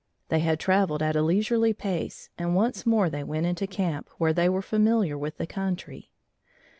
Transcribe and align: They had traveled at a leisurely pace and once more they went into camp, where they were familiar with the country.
They 0.29 0.39
had 0.39 0.59
traveled 0.59 1.03
at 1.03 1.15
a 1.15 1.21
leisurely 1.21 1.73
pace 1.73 2.31
and 2.35 2.55
once 2.55 2.87
more 2.87 3.07
they 3.07 3.23
went 3.23 3.45
into 3.45 3.67
camp, 3.67 4.09
where 4.17 4.33
they 4.33 4.49
were 4.49 4.63
familiar 4.63 5.15
with 5.15 5.37
the 5.37 5.45
country. 5.45 6.09